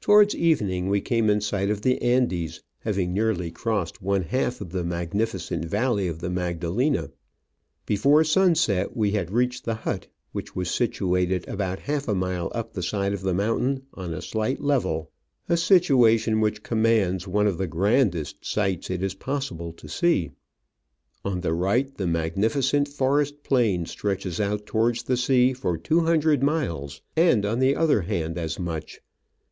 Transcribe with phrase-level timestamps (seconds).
[0.00, 4.70] Towards evening we came in sight of the Andes, having nearly crossed one half of
[4.70, 7.12] the magnificent valley of the Magdalena.
[7.86, 12.72] Before sunset we had reached the hut, which was situated about half a mile up
[12.72, 15.12] the side of the mountain on a slight level,
[15.48, 20.32] a situation which commands one of the grandest sights it is possible to see.
[21.24, 26.42] On the right the magnificent forest plain stretches out towards the sea for two hundred
[26.42, 29.00] miles, and on the other hand as much.